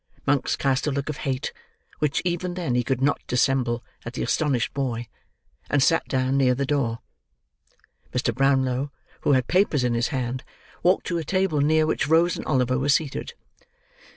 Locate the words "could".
2.83-3.03